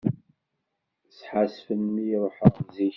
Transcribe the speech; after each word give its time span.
Sḥassfen 1.17 1.81
mi 1.93 2.15
ruḥeɣ 2.21 2.55
zik. 2.75 2.79